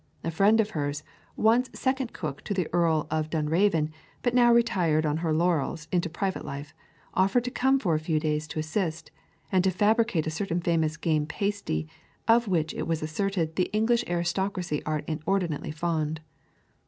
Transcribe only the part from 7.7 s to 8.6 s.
for a few days to